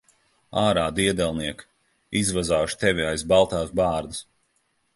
Ārā, 0.61 0.85
diedelniek! 0.99 1.61
Izvazāšu 2.23 2.81
tevi 2.85 3.07
aiz 3.13 3.27
baltās 3.35 3.77
bārdas. 3.83 4.27